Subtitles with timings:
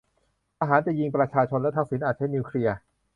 [0.59, 2.77] ทหารจะยิงประชาชน และทักษิณอาจใช้นิวเคลียร์!